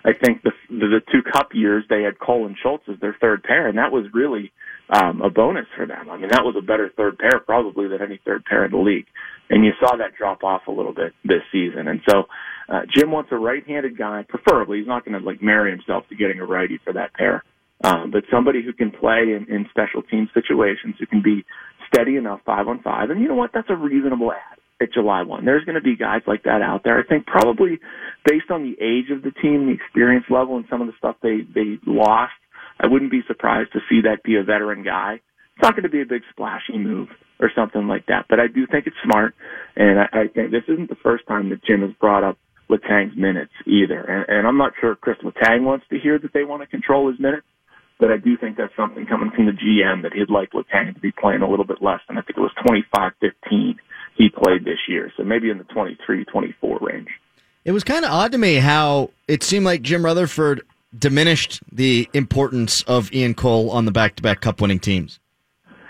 [0.05, 3.43] I think the the, two cup years they had Cole and Schultz as their third
[3.43, 4.51] pair, and that was really
[4.89, 6.09] um, a bonus for them.
[6.09, 8.77] I mean, that was a better third pair probably than any third pair in the
[8.77, 9.07] league
[9.49, 11.87] and you saw that drop off a little bit this season.
[11.87, 12.23] And so
[12.69, 14.79] uh, Jim wants a right-handed guy, preferably.
[14.79, 17.43] He's not going to like marry himself to getting a righty for that pair,
[17.83, 21.45] um, but somebody who can play in, in special team situations, who can be
[21.93, 23.09] steady enough five on five.
[23.09, 23.51] And you know what?
[23.53, 25.45] That's a reasonable ad at July 1.
[25.45, 26.99] There's going to be guys like that out there.
[26.99, 27.79] I think probably
[28.25, 31.15] based on the age of the team, the experience level, and some of the stuff
[31.23, 32.33] they, they lost,
[32.79, 35.21] I wouldn't be surprised to see that be a veteran guy.
[35.55, 38.25] It's not going to be a big splashy move or something like that.
[38.29, 39.35] But I do think it's smart,
[39.75, 42.37] and I, I think this isn't the first time that Jim has brought up
[42.69, 43.99] Letang's minutes either.
[44.01, 47.09] And, and I'm not sure Chris Letang wants to hear that they want to control
[47.09, 47.45] his minutes,
[47.99, 50.99] but I do think that's something coming from the GM that he'd like Letang to
[50.99, 52.51] be playing a little bit less than I think it was
[52.93, 53.75] 25-15
[54.15, 57.09] he played this year, so maybe in the 23-24 range.
[57.65, 60.61] It was kind of odd to me how it seemed like Jim Rutherford
[60.97, 65.19] diminished the importance of Ian Cole on the back-to-back cup-winning teams.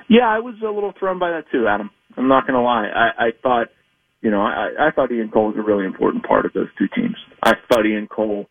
[0.08, 1.90] Yeah, I was a little thrown by that too, Adam.
[2.16, 2.88] I'm not going to lie.
[2.88, 3.68] I, I thought,
[4.22, 6.88] you know, I, I thought Ian Cole was a really important part of those two
[6.96, 7.16] teams.
[7.42, 8.46] I thought Ian Cole,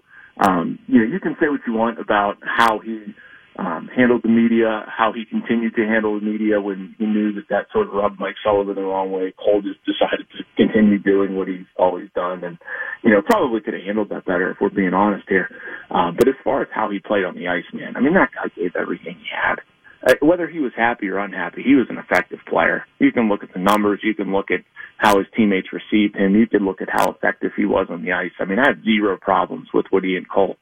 [0.45, 3.15] um, you know, you can say what you want about how he
[3.59, 7.49] um, handled the media, how he continued to handle the media when he knew that
[7.51, 9.33] that sort of rubbed Mike Sullivan the wrong way.
[9.37, 12.59] Cole just decided to continue doing what he's always done, and
[13.03, 15.49] you know probably could have handled that better if we're being honest here.
[15.91, 18.31] Um, but as far as how he played on the ice, man, I mean that
[18.35, 19.61] guy gave everything he had
[20.07, 22.85] uh, whether he was happy or unhappy, he was an effective player.
[22.99, 24.01] You can look at the numbers.
[24.03, 24.61] You can look at
[24.97, 26.35] how his teammates received him.
[26.35, 28.33] You can look at how effective he was on the ice.
[28.41, 30.57] I mean, I had zero problems with what Ian Cole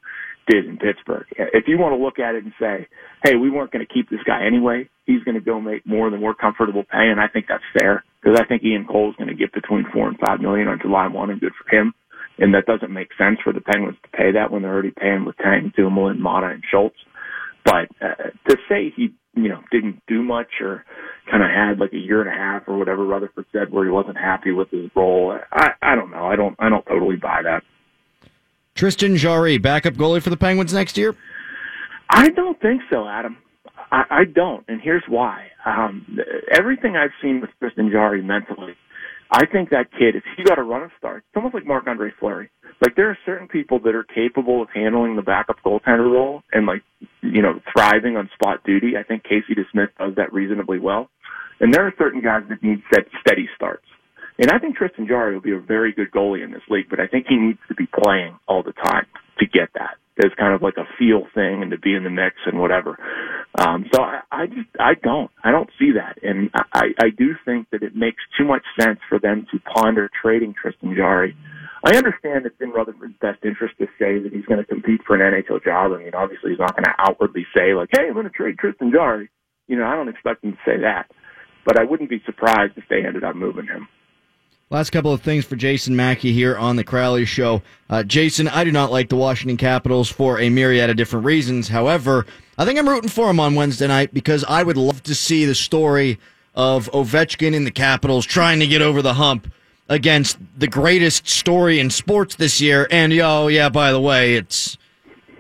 [0.51, 1.27] did in Pittsburgh.
[1.31, 2.89] If you want to look at it and say,
[3.25, 6.11] hey, we weren't going to keep this guy anyway, he's going to go make more
[6.11, 9.35] than we're comfortable paying, I think that's fair because I think Ian Cole's going to
[9.35, 11.95] get between four and five million on July 1 and good for him.
[12.39, 15.25] And that doesn't make sense for the Penguins to pay that when they're already paying
[15.25, 16.97] with Tang, Dumoulin, Maatta, and Schultz.
[17.65, 20.85] But uh, to say he, you know, didn't do much or
[21.31, 23.91] kind of had like a year and a half or whatever Rutherford said where he
[23.91, 26.27] wasn't happy with his role, I, I don't know.
[26.27, 27.63] I don't, I don't totally buy that.
[28.75, 31.15] Tristan Jarry, backup goalie for the Penguins next year?
[32.09, 33.37] I don't think so, Adam.
[33.93, 35.49] I, I don't, and here's why.
[35.65, 36.19] Um,
[36.53, 38.75] everything I've seen with Tristan Jarry mentally,
[39.31, 41.87] I think that kid, if he got a run of starts, it's almost like Marc
[41.87, 42.51] Andre Fleury.
[42.81, 46.67] Like there are certain people that are capable of handling the backup goaltender role and
[46.67, 46.83] like,
[47.23, 48.97] you know, thriving on spot duty.
[48.99, 51.11] I think Casey DeSmith does that reasonably well.
[51.61, 52.83] And there are certain guys that need
[53.21, 53.85] steady starts.
[54.41, 56.99] And I think Tristan Jarry will be a very good goalie in this league, but
[56.99, 59.05] I think he needs to be playing all the time
[59.39, 60.01] to get that.
[60.23, 62.99] As kind of like a feel thing and to be in the mix and whatever.
[63.59, 67.33] Um, so I, I just I don't I don't see that, and I, I do
[67.47, 71.35] think that it makes too much sense for them to ponder trading Tristan Jarry.
[71.83, 75.17] I understand it's in Rutherford's best interest to say that he's going to compete for
[75.17, 75.93] an NHL job.
[75.93, 78.59] I mean, obviously he's not going to outwardly say like, "Hey, I'm going to trade
[78.59, 79.31] Tristan Jarry."
[79.69, 81.09] You know, I don't expect him to say that,
[81.65, 83.89] but I wouldn't be surprised if they ended up moving him.
[84.73, 87.61] Last couple of things for Jason Mackey here on the Crowley Show.
[87.89, 91.67] Uh, Jason, I do not like the Washington Capitals for a myriad of different reasons.
[91.67, 92.25] However,
[92.57, 95.45] I think I'm rooting for them on Wednesday night because I would love to see
[95.45, 96.21] the story
[96.55, 99.53] of Ovechkin in the Capitals trying to get over the hump
[99.89, 102.87] against the greatest story in sports this year.
[102.93, 104.79] And, oh, yeah, by the way, it's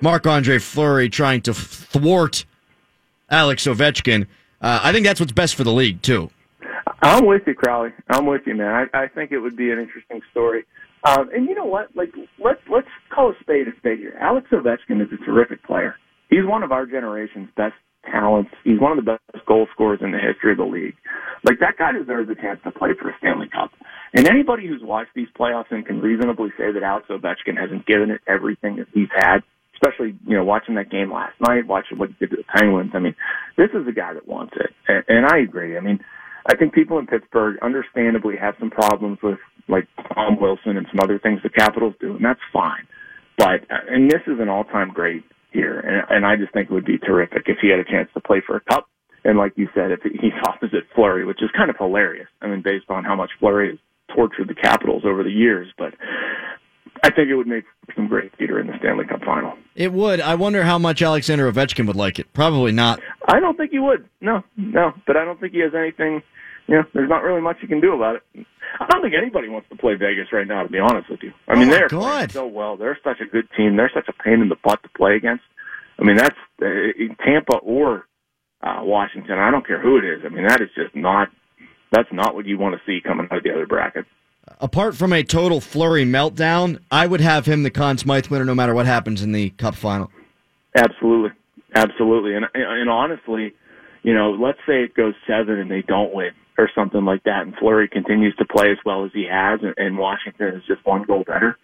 [0.00, 2.44] Marc Andre Fleury trying to thwart
[3.30, 4.26] Alex Ovechkin.
[4.60, 6.32] Uh, I think that's what's best for the league, too.
[7.02, 7.90] I'm with you, Crowley.
[8.08, 8.88] I'm with you, man.
[8.92, 10.64] I, I think it would be an interesting story.
[11.04, 11.94] Um, and you know what?
[11.96, 12.10] Like,
[12.42, 14.16] let's let's call a spade a spade here.
[14.20, 15.94] Alex Ovechkin is a terrific player.
[16.28, 17.74] He's one of our generation's best
[18.10, 18.50] talents.
[18.64, 20.94] He's one of the best goal scorers in the history of the league.
[21.42, 23.70] Like that guy deserves a chance to play for a Stanley Cup.
[24.12, 28.10] And anybody who's watched these playoffs and can reasonably say that Alex Ovechkin hasn't given
[28.10, 29.38] it everything that he's had,
[29.74, 32.92] especially you know watching that game last night, watching what he did to the Penguins.
[32.92, 33.16] I mean,
[33.56, 35.78] this is a guy that wants it, and, and I agree.
[35.78, 35.98] I mean
[36.46, 41.00] I think people in Pittsburgh understandably have some problems with like Tom Wilson and some
[41.02, 42.86] other things the Capitals do, and that's fine.
[43.38, 46.74] But uh, and this is an all-time great here, and, and I just think it
[46.74, 48.88] would be terrific if he had a chance to play for a cup.
[49.24, 52.28] And like you said, if he's opposite Fleury, which is kind of hilarious.
[52.40, 53.78] I mean, based on how much Fleury has
[54.14, 55.94] tortured the Capitals over the years, but
[57.02, 57.64] I think it would make
[57.96, 59.54] some great theater in the Stanley Cup final.
[59.74, 60.20] It would.
[60.20, 62.32] I wonder how much Alexander Ovechkin would like it.
[62.32, 63.00] Probably not.
[63.26, 64.08] I don't think he would.
[64.20, 64.92] No, no.
[65.06, 66.22] But I don't think he has anything.
[66.66, 68.46] You know, there's not really much you can do about it.
[68.78, 70.62] I don't think anybody wants to play Vegas right now.
[70.62, 72.76] To be honest with you, I mean Oh, they're playing so well.
[72.76, 73.76] They're such a good team.
[73.76, 75.42] They're such a pain in the butt to play against.
[75.98, 76.66] I mean that's uh,
[77.24, 78.06] Tampa or
[78.62, 79.38] uh, Washington.
[79.38, 80.20] I don't care who it is.
[80.24, 81.28] I mean that is just not.
[81.90, 84.04] That's not what you want to see coming out of the other bracket.
[84.60, 88.54] Apart from a total Fleury meltdown, I would have him the Conn Smythe winner no
[88.54, 90.10] matter what happens in the Cup final.
[90.76, 91.30] Absolutely,
[91.74, 93.54] absolutely, and and honestly,
[94.02, 97.42] you know, let's say it goes seven and they don't win or something like that,
[97.42, 100.84] and Fleury continues to play as well as he has, and, and Washington is just
[100.84, 101.56] one goal better.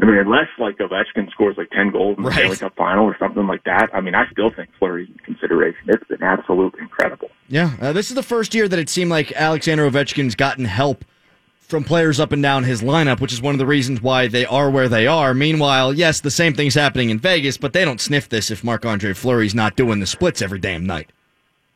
[0.00, 2.38] I mean, unless like Ovechkin scores like ten goals in the Right.
[2.38, 5.80] Stanley Cup final or something like that, I mean, I still think Fleury's in consideration.
[5.88, 7.28] It's been absolutely incredible.
[7.48, 11.04] Yeah, uh, this is the first year that it seemed like Alexander Ovechkin's gotten help
[11.68, 14.46] from players up and down his lineup, which is one of the reasons why they
[14.46, 15.34] are where they are.
[15.34, 18.86] Meanwhile, yes, the same thing's happening in Vegas, but they don't sniff this if Marc
[18.86, 21.10] Andre Fleury's not doing the splits every damn night.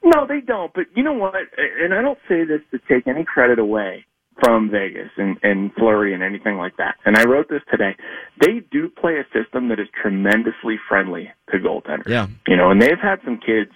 [0.03, 0.73] No, they don't.
[0.75, 1.35] But you know what?
[1.57, 4.05] And I don't say this to take any credit away
[4.43, 6.97] from Vegas and, and Fleury and anything like that.
[7.05, 7.95] And I wrote this today.
[8.41, 12.09] They do play a system that is tremendously friendly to goaltenders.
[12.09, 12.27] Yeah.
[12.49, 13.73] You know, and they've had some kids,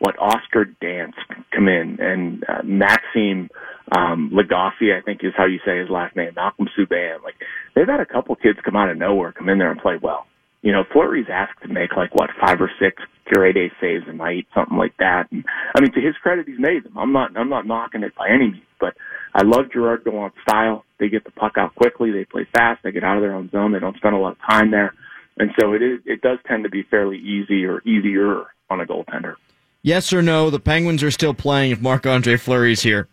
[0.00, 1.14] what Oscar Dansk
[1.52, 3.50] come in and uh, Maxime
[3.92, 7.22] um, Lagacé, I think is how you say his last name, Malcolm Subban.
[7.22, 7.36] Like
[7.74, 10.26] they've had a couple kids come out of nowhere, come in there and play well.
[10.62, 14.12] You know, Fleury's asked to make like what five or six grade A saves a
[14.12, 15.30] night, something like that.
[15.30, 16.98] And I mean, to his credit, he's made them.
[16.98, 18.94] I'm not, I'm not knocking it by any means, but
[19.34, 20.84] I love Gerard Gallant's style.
[20.98, 23.50] They get the puck out quickly, they play fast, they get out of their own
[23.50, 24.94] zone, they don't spend a lot of time there,
[25.38, 28.84] and so it is, it does tend to be fairly easy or easier on a
[28.84, 29.36] goaltender.
[29.82, 33.08] Yes or no, the Penguins are still playing if Marc Andre Fleury's here.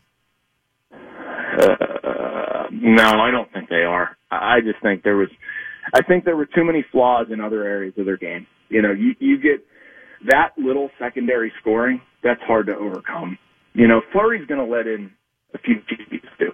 [0.91, 4.17] Uh, no, I don't think they are.
[4.29, 5.29] I just think there was,
[5.93, 8.45] I think there were too many flaws in other areas of their game.
[8.69, 9.65] You know, you you get
[10.27, 13.37] that little secondary scoring, that's hard to overcome.
[13.73, 15.11] You know, Fleury's going to let in
[15.53, 16.51] a few cheapies too.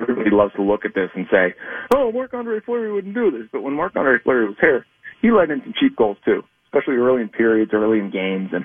[0.00, 1.54] Everybody loves to look at this and say,
[1.94, 4.86] "Oh, Marc Andre Fleury wouldn't do this," but when Marc Andre Fleury was here,
[5.22, 8.64] he let in some cheap goals too, especially early in periods, early in games, and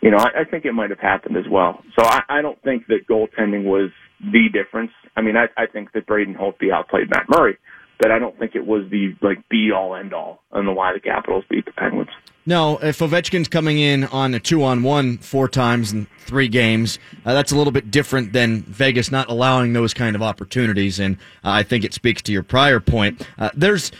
[0.00, 1.82] you know I, I think it might have happened as well.
[1.98, 3.90] So I, I don't think that goaltending was
[4.20, 4.92] the difference.
[5.16, 7.58] I mean, I, I think that Braden Holtby outplayed Matt Murray,
[7.98, 10.92] but I don't think it was the like be all end all on the why
[10.92, 12.10] the Capitals beat the Penguins.
[12.48, 17.00] No, if Ovechkin's coming in on a two on one four times in three games,
[17.24, 21.00] uh, that's a little bit different than Vegas not allowing those kind of opportunities.
[21.00, 23.26] And uh, I think it speaks to your prior point.
[23.36, 23.90] Uh, there's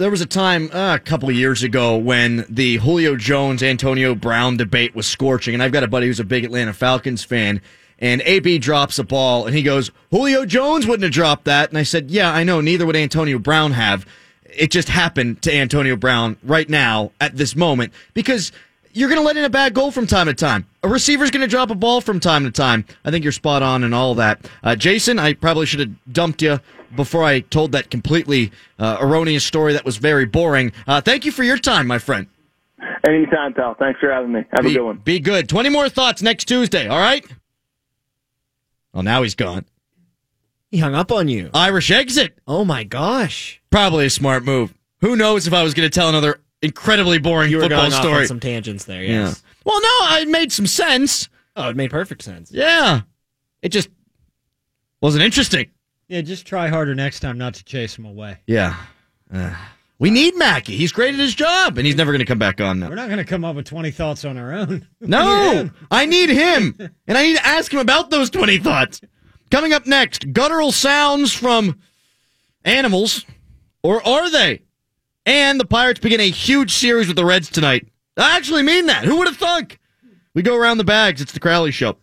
[0.00, 4.14] there was a time uh, a couple of years ago when the Julio Jones Antonio
[4.14, 7.60] Brown debate was scorching, and I've got a buddy who's a big Atlanta Falcons fan.
[7.98, 11.68] And AB drops a ball, and he goes, Julio Jones wouldn't have dropped that.
[11.68, 12.62] And I said, Yeah, I know.
[12.62, 14.06] Neither would Antonio Brown have
[14.42, 18.52] it just happened to Antonio Brown right now at this moment because
[18.92, 20.66] you're going to let in a bad goal from time to time.
[20.82, 22.86] A receiver's going to drop a ball from time to time.
[23.04, 24.50] I think you're spot on and all that.
[24.62, 26.58] Uh, Jason, I probably should have dumped you
[26.94, 30.72] before I told that completely uh, erroneous story that was very boring.
[30.86, 32.26] Uh, thank you for your time, my friend.
[33.06, 33.74] Anytime, pal.
[33.78, 34.44] Thanks for having me.
[34.52, 34.96] Have be, a good one.
[34.98, 35.48] Be good.
[35.48, 37.24] 20 more thoughts next Tuesday, all right?
[38.92, 39.64] Well, now he's gone.
[40.70, 41.50] He hung up on you.
[41.52, 42.38] Irish exit.
[42.46, 43.60] Oh my gosh.
[43.70, 44.72] Probably a smart move.
[45.00, 47.92] Who knows if I was going to tell another incredibly boring You were football going
[47.92, 48.20] off story.
[48.20, 49.02] on some tangents there.
[49.02, 49.42] Yes.
[49.64, 51.28] Well, no, it made some sense.
[51.56, 52.52] Oh, it made perfect sense.
[52.52, 53.02] Yeah.
[53.62, 53.88] It just
[55.00, 55.70] wasn't interesting.
[56.10, 58.38] Yeah, just try harder next time not to chase him away.
[58.48, 58.74] Yeah.
[59.32, 59.54] Uh,
[60.00, 60.76] we need Mackey.
[60.76, 63.06] He's great at his job, and he's never going to come back on We're not
[63.06, 64.88] going to come up with 20 thoughts on our own.
[65.00, 66.74] No, I need him,
[67.06, 69.00] and I need to ask him about those 20 thoughts.
[69.52, 71.78] Coming up next, guttural sounds from
[72.64, 73.24] animals,
[73.84, 74.62] or are they?
[75.26, 77.86] And the Pirates begin a huge series with the Reds tonight.
[78.16, 79.04] I actually mean that.
[79.04, 79.78] Who would have thunk?
[80.34, 81.20] We go around the bags.
[81.20, 81.98] It's the Crowley Show.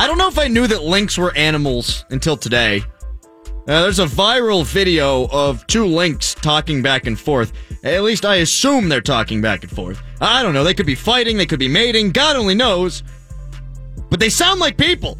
[0.00, 2.82] I don't know if I knew that lynx were animals until today.
[3.68, 7.52] Uh, there's a viral video of two lynx talking back and forth.
[7.84, 10.00] At least I assume they're talking back and forth.
[10.18, 10.64] I don't know.
[10.64, 12.12] They could be fighting, they could be mating.
[12.12, 13.02] God only knows.
[14.08, 15.18] But they sound like people.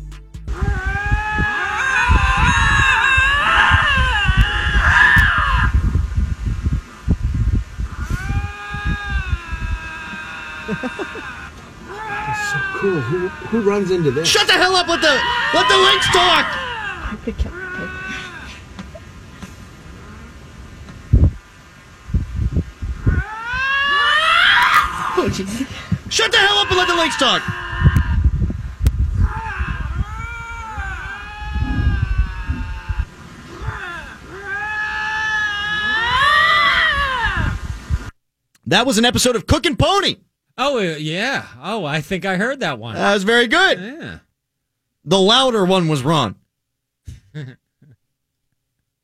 [12.80, 12.98] Cool.
[12.98, 14.26] Who, who runs into this?
[14.26, 14.88] Shut the hell up!
[14.88, 15.20] Let the
[15.52, 16.46] let the lynx talk.
[25.22, 25.28] Oh,
[26.08, 27.42] Shut the hell up and let the lynx talk.
[38.64, 40.16] That was an episode of Cook and Pony.
[40.58, 41.46] Oh, uh, yeah.
[41.62, 42.94] Oh, I think I heard that one.
[42.94, 43.78] That was very good.
[43.80, 44.18] yeah.
[45.04, 46.36] The louder one was Ron.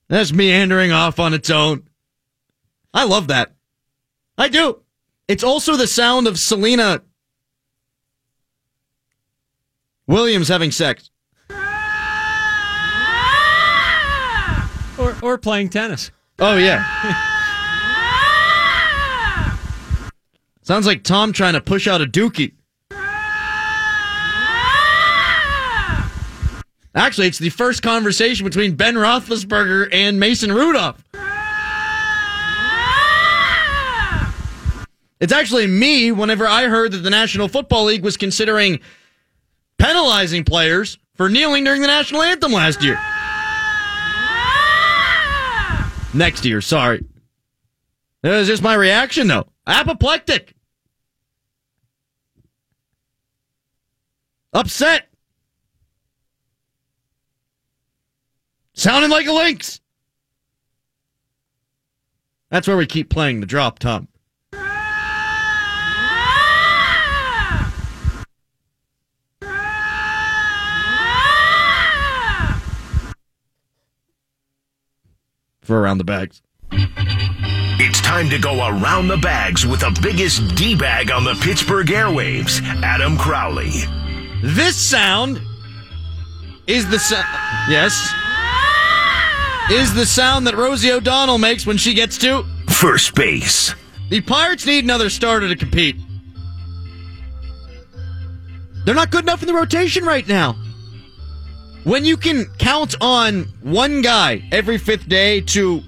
[0.09, 1.89] That's meandering off on its own.
[2.93, 3.55] I love that.
[4.39, 4.83] I do.
[5.29, 7.03] It's also the sound of Serena
[10.07, 11.11] Williams having sex.
[14.99, 16.11] Or, or playing tennis.
[16.39, 17.33] Oh, yeah.
[20.67, 22.53] Sounds like Tom trying to push out a dookie.
[26.93, 31.01] Actually, it's the first conversation between Ben Roethlisberger and Mason Rudolph.
[35.21, 38.81] It's actually me whenever I heard that the National Football League was considering
[39.79, 42.99] penalizing players for kneeling during the national anthem last year.
[46.13, 47.05] Next year, sorry.
[48.25, 49.47] That was just my reaction, though.
[49.65, 50.56] Apoplectic.
[54.57, 55.07] Upset.
[58.73, 59.83] Sounding like a lynx.
[62.49, 64.09] That's where we keep playing the drop, Tom.
[75.61, 76.41] For around the bags.
[76.71, 81.89] It's time to go around the bags with the biggest D bag on the Pittsburgh
[81.89, 83.83] airwaves, Adam Crowley.
[84.43, 85.41] This sound
[86.67, 87.27] is the sound.
[87.69, 88.13] Yes.
[89.71, 92.45] Is the sound that Rosie O'Donnell makes when she gets to.
[92.69, 93.75] First base.
[94.11, 95.97] The Pirates need another starter to compete.
[98.85, 100.57] They're not good enough in the rotation right now.
[101.83, 105.83] When you can count on one guy every fifth day to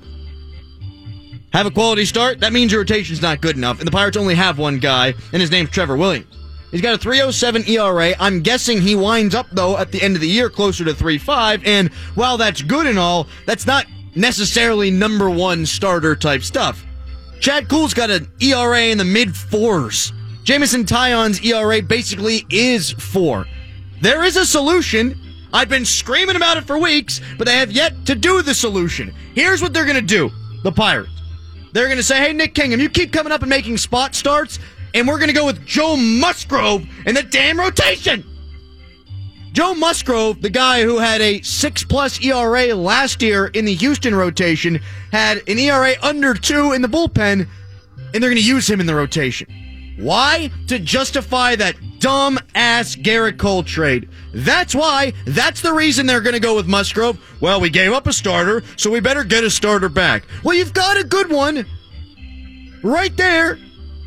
[1.53, 3.79] have a quality start, that means your rotation's not good enough.
[3.79, 6.27] And the Pirates only have one guy, and his name's Trevor Williams.
[6.71, 8.15] He's got a 307 ERA.
[8.21, 11.67] I'm guessing he winds up, though, at the end of the year closer to 3.5.
[11.67, 16.85] And while that's good and all, that's not necessarily number one starter type stuff.
[17.41, 20.13] Chad Kuhl's got an ERA in the mid fours.
[20.45, 23.47] Jameson Taillon's ERA basically is four.
[24.01, 25.19] There is a solution.
[25.53, 29.15] I've been screaming about it for weeks, but they have yet to do the solution.
[29.35, 30.31] Here's what they're going to do
[30.65, 31.11] the Pirates.
[31.73, 34.59] They're going to say, hey, Nick Kingham, you keep coming up and making spot starts,
[34.95, 38.25] and we're going to go with Joe Musgrove in the damn rotation.
[39.53, 44.15] Joe Musgrove, the guy who had a six plus ERA last year in the Houston
[44.15, 44.81] rotation,
[45.11, 47.49] had an ERA under two in the bullpen,
[48.15, 49.49] and they're going to use him in the rotation.
[49.99, 50.51] Why?
[50.69, 54.09] To justify that dumb ass Gerrit Cole trade.
[54.33, 55.13] That's why.
[55.27, 57.19] That's the reason they're going to go with Musgrove.
[57.41, 60.23] Well, we gave up a starter, so we better get a starter back.
[60.45, 61.67] Well, you've got a good one
[62.85, 63.59] right there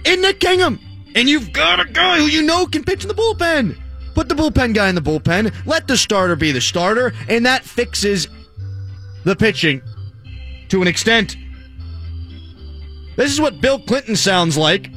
[0.05, 0.79] in Nick Kingham.
[1.15, 3.77] And you've got a guy who you know can pitch in the bullpen.
[4.13, 5.53] Put the bullpen guy in the bullpen.
[5.65, 8.27] Let the starter be the starter, and that fixes
[9.23, 9.81] the pitching
[10.69, 11.35] to an extent.
[13.17, 14.89] This is what Bill Clinton sounds like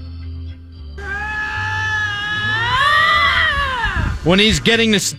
[4.25, 5.15] when he's getting this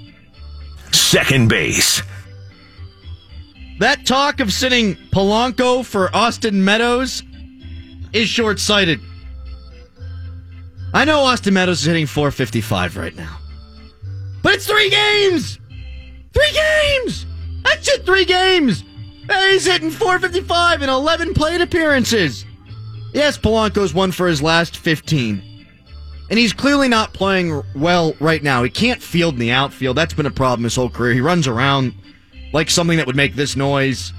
[0.95, 2.01] Second base.
[3.79, 7.21] That talk of sitting Polanco for Austin Meadows
[8.13, 8.99] is short sighted.
[10.95, 13.37] I know Austin Meadows is hitting 455 right now.
[14.41, 15.59] But it's three games!
[16.33, 17.25] Three games!
[17.65, 18.85] That's it, three games!
[19.29, 22.45] Hey, He's hitting 455 in 11 plate appearances.
[23.13, 25.67] Yes, Polanco's won for his last 15.
[26.29, 28.63] And he's clearly not playing well right now.
[28.63, 29.97] He can't field in the outfield.
[29.97, 31.13] That's been a problem his whole career.
[31.13, 31.93] He runs around
[32.53, 34.13] like something that would make this noise.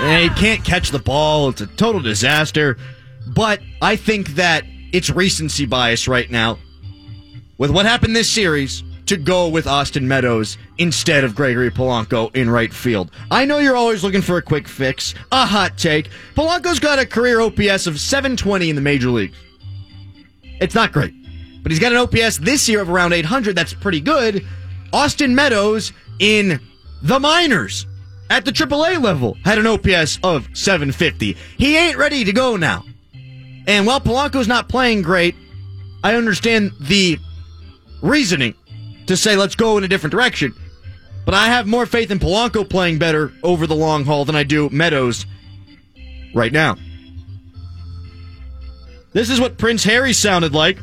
[0.00, 1.48] And he can't catch the ball.
[1.48, 2.76] It's a total disaster.
[3.26, 6.58] But I think that it's recency bias right now
[7.58, 12.48] with what happened this series to go with Austin Meadows instead of Gregory Polanco in
[12.48, 13.10] right field.
[13.30, 16.10] I know you're always looking for a quick fix, a hot take.
[16.34, 19.36] Polanco's got a career OPS of 720 in the major leagues.
[20.60, 21.12] It's not great,
[21.62, 23.56] but he's got an OPS this year of around 800.
[23.56, 24.46] That's pretty good.
[24.92, 26.60] Austin Meadows in
[27.02, 27.86] the minors
[28.30, 31.36] at the AAA level had an OPS of 750.
[31.58, 32.84] He ain't ready to go now.
[33.66, 35.34] And while Polanco's not playing great,
[36.02, 37.18] I understand the
[38.00, 38.54] reasoning
[39.06, 40.54] to say let's go in a different direction.
[41.24, 44.42] But I have more faith in Polanco playing better over the long haul than I
[44.42, 45.24] do Meadows
[46.34, 46.76] right now.
[49.12, 50.78] This is what Prince Harry sounded like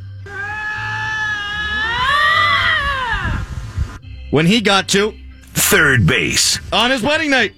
[4.30, 5.14] when he got to
[5.54, 6.60] Third base.
[6.72, 7.54] on his wedding night.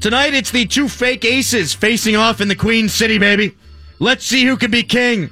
[0.00, 3.54] Tonight it's the two fake aces facing off in the Queen City, baby.
[3.98, 5.30] Let's see who can be king.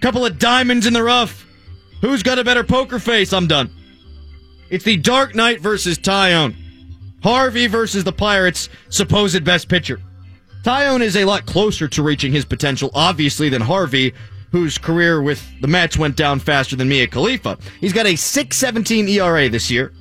[0.00, 1.46] Couple of diamonds in the rough.
[2.00, 3.32] Who's got a better poker face?
[3.32, 3.70] I'm done.
[4.68, 6.54] It's the Dark Knight versus Taillon.
[7.22, 10.00] Harvey versus the Pirates' supposed best pitcher.
[10.62, 14.12] Taillon is a lot closer to reaching his potential, obviously, than Harvey,
[14.50, 17.58] whose career with the Mets went down faster than Mia Khalifa.
[17.80, 19.92] He's got a 6.17 ERA this year,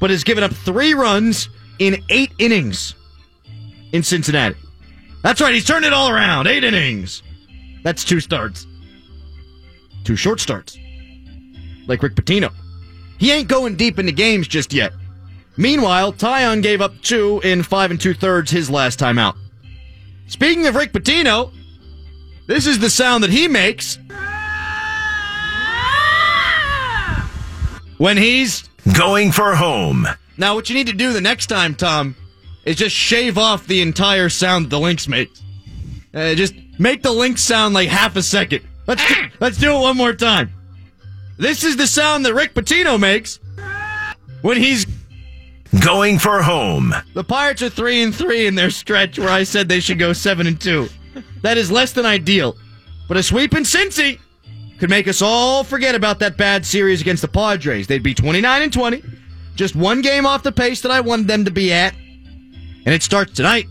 [0.00, 2.94] but has given up three runs in eight innings
[3.92, 4.56] in Cincinnati.
[5.22, 6.46] That's right, he's turned it all around.
[6.46, 7.22] Eight innings.
[7.82, 8.66] That's two starts.
[10.04, 10.78] Two short starts.
[11.86, 12.52] Like Rick Pitino.
[13.18, 14.92] He ain't going deep into games just yet.
[15.56, 19.36] Meanwhile, Taillon gave up two in five and two thirds his last time out.
[20.26, 21.52] Speaking of Rick Pitino,
[22.46, 23.98] this is the sound that he makes
[27.96, 30.06] when he's Going for home.
[30.36, 32.14] now, what you need to do the next time, Tom,
[32.64, 35.42] is just shave off the entire sound the Lynx makes.
[36.14, 38.66] Uh, just make the link sound like half a second.
[38.86, 39.32] Let's do, mm.
[39.40, 40.52] let's do it one more time.
[41.38, 43.38] This is the sound that Rick Pitino makes
[44.42, 44.86] when he's.
[45.82, 46.94] Going for home.
[47.12, 50.12] The Pirates are three and three in their stretch where I said they should go
[50.12, 50.88] seven and two.
[51.42, 52.56] That is less than ideal,
[53.08, 54.18] but a sweep in Cincy
[54.78, 57.86] could make us all forget about that bad series against the Padres.
[57.86, 59.02] They'd be 29 and 20,
[59.54, 63.02] just one game off the pace that I wanted them to be at, and it
[63.02, 63.66] starts tonight.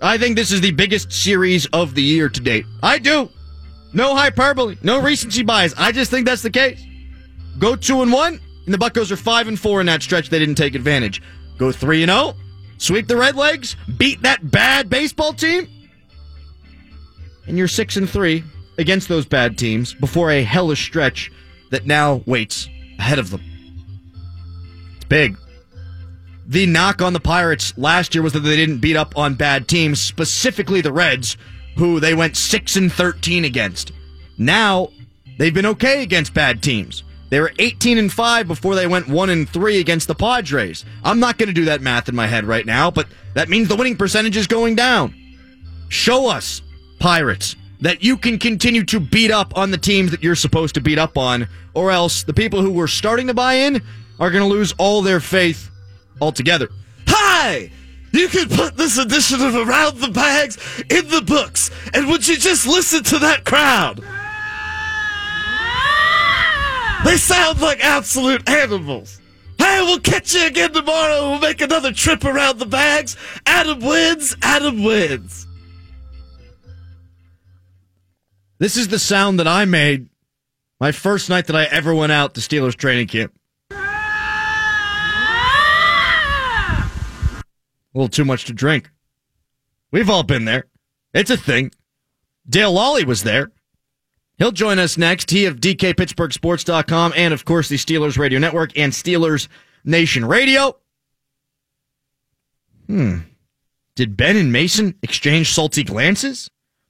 [0.00, 2.66] I think this is the biggest series of the year to date.
[2.82, 3.28] I do.
[3.92, 5.74] No hyperbole, no recency bias.
[5.76, 6.84] I just think that's the case.
[7.58, 10.28] Go two and one, and the Buckos are five and four in that stretch.
[10.28, 11.22] They didn't take advantage.
[11.56, 12.34] Go three and zero,
[12.76, 15.66] sweep the Redlegs, beat that bad baseball team,
[17.46, 18.44] and you're six and three
[18.76, 21.32] against those bad teams before a hellish stretch
[21.70, 22.68] that now waits
[22.98, 23.42] ahead of them.
[24.96, 25.36] It's big.
[26.50, 29.68] The knock on the Pirates last year was that they didn't beat up on bad
[29.68, 31.36] teams, specifically the Reds,
[31.76, 33.92] who they went 6 and 13 against.
[34.38, 34.88] Now,
[35.36, 37.02] they've been okay against bad teams.
[37.28, 40.86] They were 18 and 5 before they went 1 and 3 against the Padres.
[41.04, 43.68] I'm not going to do that math in my head right now, but that means
[43.68, 45.14] the winning percentage is going down.
[45.90, 46.62] Show us,
[46.98, 50.80] Pirates, that you can continue to beat up on the teams that you're supposed to
[50.80, 53.82] beat up on, or else the people who were starting to buy in
[54.18, 55.70] are going to lose all their faith
[56.20, 56.68] altogether.
[57.06, 57.70] Hi!
[58.12, 60.56] You can put this edition of Around the Bags
[60.88, 64.02] in the books, and would you just listen to that crowd?
[67.04, 69.20] They sound like absolute animals.
[69.58, 71.30] Hey, we'll catch you again tomorrow.
[71.30, 73.16] We'll make another trip around the bags.
[73.46, 74.36] Adam wins.
[74.42, 75.46] Adam wins.
[78.58, 80.08] This is the sound that I made
[80.80, 83.37] my first night that I ever went out to Steelers training camp.
[87.94, 88.90] A little too much to drink.
[89.90, 90.64] We've all been there.
[91.14, 91.72] It's a thing.
[92.48, 93.50] Dale Lolley was there.
[94.36, 95.30] He'll join us next.
[95.30, 99.48] He of DKPittsburghSports.com and, of course, the Steelers Radio Network and Steelers
[99.84, 100.76] Nation Radio.
[102.86, 103.18] Hmm.
[103.96, 106.48] Did Ben and Mason exchange salty glances?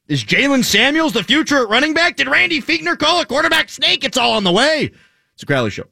[0.09, 2.17] Is Jaylen Samuels the future at running back?
[2.17, 4.05] Did Randy Fichtner call a quarterback snake?
[4.05, 4.91] It's all on the way.
[5.35, 5.85] It's a Crowley Show.